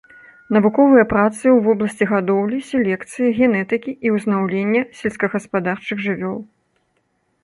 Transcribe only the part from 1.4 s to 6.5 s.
ў вобласці гадоўлі, селекцыі, генетыкі і ўзнаўлення сельскагаспадарчых жывёл.